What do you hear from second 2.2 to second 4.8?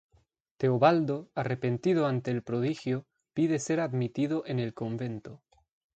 el prodigio, pide ser admitido en el